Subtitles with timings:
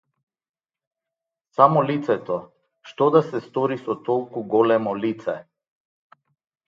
[1.57, 2.37] Само лицето,
[2.93, 5.41] што да се стори со толку големо лице?